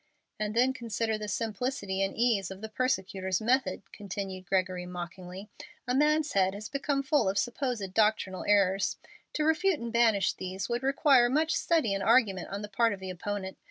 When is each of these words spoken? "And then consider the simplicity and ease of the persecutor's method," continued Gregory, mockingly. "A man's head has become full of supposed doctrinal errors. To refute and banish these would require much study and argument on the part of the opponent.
"And 0.39 0.55
then 0.55 0.73
consider 0.73 1.15
the 1.19 1.27
simplicity 1.27 2.01
and 2.01 2.17
ease 2.17 2.49
of 2.49 2.61
the 2.61 2.69
persecutor's 2.69 3.39
method," 3.39 3.83
continued 3.91 4.47
Gregory, 4.47 4.87
mockingly. 4.87 5.47
"A 5.87 5.93
man's 5.93 6.33
head 6.33 6.55
has 6.55 6.69
become 6.69 7.03
full 7.03 7.29
of 7.29 7.37
supposed 7.37 7.93
doctrinal 7.93 8.43
errors. 8.47 8.97
To 9.33 9.43
refute 9.45 9.79
and 9.79 9.93
banish 9.93 10.33
these 10.33 10.67
would 10.67 10.81
require 10.81 11.29
much 11.29 11.51
study 11.51 11.93
and 11.93 12.01
argument 12.03 12.49
on 12.49 12.63
the 12.63 12.67
part 12.67 12.93
of 12.93 12.99
the 12.99 13.11
opponent. 13.11 13.59